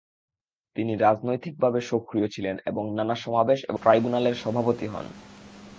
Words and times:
তিনি 0.75 0.93
রাজনৈতিকভাবে 0.97 1.79
সক্রিয় 1.81 2.27
ছিলেন 2.27 2.55
এবং 2.65 2.83
নানা 2.97 3.15
সমাবেশ 3.15 3.59
এবং 3.63 3.79
ট্রাইব্যুনালের 3.79 4.35
সভাপতি 4.35 4.87
হন। 4.87 5.07